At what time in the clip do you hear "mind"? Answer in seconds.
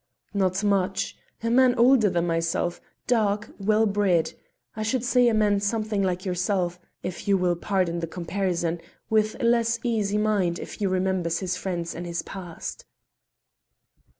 10.17-10.57